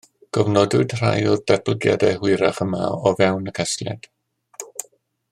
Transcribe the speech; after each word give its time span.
Cofnodwyd 0.35 0.93
rhai 0.99 1.19
o'r 1.33 1.43
datblygiadau 1.51 2.17
hwyrach 2.23 2.61
yma 2.65 2.79
o 3.11 3.15
fewn 3.19 3.51
y 3.53 3.53
casgliad 3.61 4.09